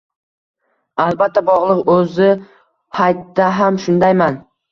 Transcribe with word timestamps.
–Albatta, 1.03 1.43
bog‘liq. 1.49 1.83
O‘zi 1.97 2.31
haytda 3.01 3.53
ham 3.59 3.81
shundayman. 3.87 4.43